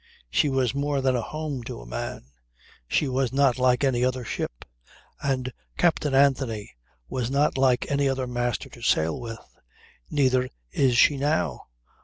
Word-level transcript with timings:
She 0.31 0.49
was 0.49 0.73
more 0.73 0.99
than 0.99 1.15
a 1.15 1.21
home 1.21 1.61
to 1.65 1.79
a 1.79 1.85
man. 1.85 2.25
She 2.87 3.07
was 3.07 3.31
not 3.31 3.59
like 3.59 3.83
any 3.83 4.03
other 4.03 4.25
ship; 4.25 4.65
and 5.21 5.53
Captain 5.77 6.15
Anthony 6.15 6.71
was 7.07 7.29
not 7.29 7.55
like 7.55 7.85
any 7.91 8.09
other 8.09 8.25
master 8.25 8.67
to 8.69 8.81
sail 8.81 9.19
with. 9.21 9.37
Neither 10.09 10.49
is 10.71 10.97
she 10.97 11.17
now. 11.17 11.65